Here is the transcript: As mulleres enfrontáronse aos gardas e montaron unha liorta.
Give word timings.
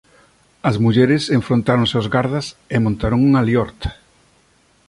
As 0.69 0.75
mulleres 0.83 1.23
enfrontáronse 1.37 1.95
aos 1.97 2.07
gardas 2.15 2.45
e 2.75 2.77
montaron 2.85 3.19
unha 3.29 3.45
liorta. 3.47 3.89